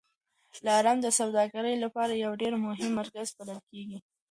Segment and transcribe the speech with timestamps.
[0.65, 3.97] دلارام د سوداګرۍ لپاره یو ډېر مهم مرکز بلل کېږي.